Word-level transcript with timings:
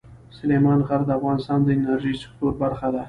سلیمان 0.37 0.79
غر 0.87 1.01
د 1.05 1.09
افغانستان 1.17 1.59
د 1.63 1.67
انرژۍ 1.77 2.13
سکتور 2.23 2.51
برخه 2.61 2.87
ده. 2.93 2.99